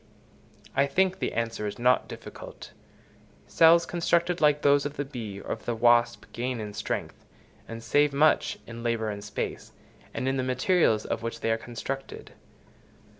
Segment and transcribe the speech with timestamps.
[0.75, 2.71] I think the answer is not difficult:
[3.45, 7.23] cells constructed like those of the bee or the wasp gain in strength,
[7.67, 9.73] and save much in labour and space,
[10.11, 12.33] and in the materials of which they are constructed.